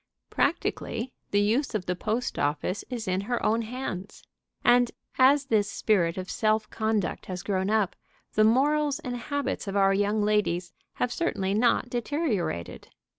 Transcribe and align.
Practically 0.31 1.13
the 1.29 1.41
use 1.41 1.75
of 1.75 1.85
the 1.85 1.95
post 1.95 2.39
office 2.39 2.83
is 2.89 3.07
in 3.07 3.21
her 3.21 3.45
own 3.45 3.61
hands. 3.61 4.23
And, 4.63 4.89
as 5.19 5.45
this 5.45 5.71
spirit 5.71 6.17
of 6.17 6.27
self 6.27 6.67
conduct 6.71 7.27
has 7.27 7.43
grown 7.43 7.69
up, 7.69 7.95
the 8.33 8.43
morals 8.43 8.97
and 8.97 9.15
habits 9.15 9.67
of 9.67 9.75
our 9.75 9.93
young 9.93 10.23
ladies 10.23 10.73
have 10.93 11.13
certainly 11.13 11.53
not 11.53 11.87
deteriorated. 11.91 12.87